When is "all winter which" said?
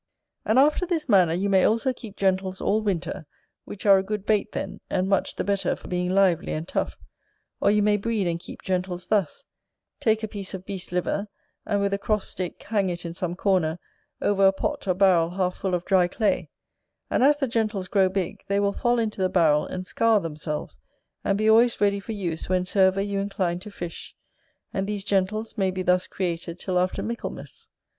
2.59-3.85